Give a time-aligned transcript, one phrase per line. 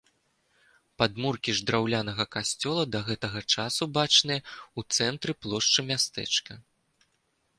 [1.01, 6.53] Падмуркі ж драўлянага касцёла да гэтага часу бачныя ў цэнтры плошчы мястэчка.